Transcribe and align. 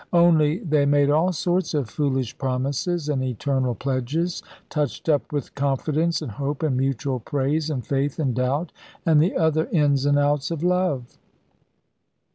Only 0.13 0.57
they 0.63 0.87
made 0.87 1.11
all 1.11 1.31
sorts 1.31 1.75
of 1.75 1.87
foolish 1.87 2.35
promises, 2.39 3.07
and 3.07 3.23
eternal 3.23 3.75
pledges, 3.75 4.41
touched 4.67 5.07
up 5.07 5.31
with 5.31 5.53
confidence, 5.53 6.23
and 6.23 6.31
hope, 6.31 6.63
and 6.63 6.75
mutual 6.75 7.19
praise, 7.19 7.69
and 7.69 7.85
faith, 7.85 8.17
and 8.17 8.33
doubt, 8.33 8.71
and 9.05 9.21
the 9.21 9.35
other 9.37 9.67
ins 9.71 10.07
and 10.07 10.17
outs 10.17 10.49
of 10.49 10.63
love. 10.63 11.19